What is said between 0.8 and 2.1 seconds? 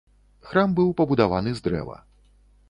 пабудаваны з дрэва.